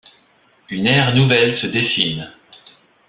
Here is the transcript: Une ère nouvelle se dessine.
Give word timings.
Une 0.71 0.87
ère 0.87 1.13
nouvelle 1.13 1.61
se 1.61 1.67
dessine. 1.67 2.27